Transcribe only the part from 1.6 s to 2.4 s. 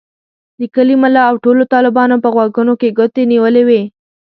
طالبانو په